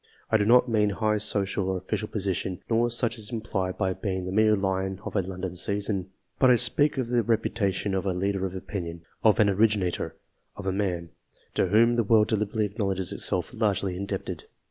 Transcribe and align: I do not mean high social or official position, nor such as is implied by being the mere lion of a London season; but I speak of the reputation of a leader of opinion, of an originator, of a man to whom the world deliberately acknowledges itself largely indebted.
I 0.31 0.37
do 0.37 0.47
not 0.47 0.67
mean 0.67 0.89
high 0.89 1.19
social 1.19 1.69
or 1.69 1.77
official 1.77 2.07
position, 2.07 2.59
nor 2.71 2.89
such 2.89 3.19
as 3.19 3.25
is 3.25 3.31
implied 3.31 3.77
by 3.77 3.93
being 3.93 4.25
the 4.25 4.31
mere 4.31 4.55
lion 4.55 4.99
of 5.05 5.15
a 5.15 5.21
London 5.21 5.55
season; 5.55 6.09
but 6.39 6.49
I 6.49 6.55
speak 6.55 6.97
of 6.97 7.09
the 7.09 7.21
reputation 7.21 7.93
of 7.93 8.07
a 8.07 8.11
leader 8.15 8.43
of 8.47 8.55
opinion, 8.55 9.03
of 9.23 9.39
an 9.39 9.47
originator, 9.47 10.15
of 10.55 10.65
a 10.65 10.71
man 10.71 11.11
to 11.53 11.67
whom 11.67 11.97
the 11.97 12.03
world 12.03 12.29
deliberately 12.29 12.65
acknowledges 12.65 13.11
itself 13.13 13.53
largely 13.53 13.95
indebted. 13.95 14.45